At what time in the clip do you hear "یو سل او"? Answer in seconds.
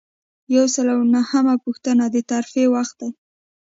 0.55-1.01